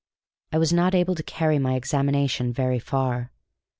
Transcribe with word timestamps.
I 0.51 0.57
was 0.57 0.73
not 0.73 0.95
able 0.95 1.13
to 1.13 1.21
carry 1.21 1.59
my 1.59 1.75
examination 1.75 2.51
very 2.51 2.79
far. 2.79 3.29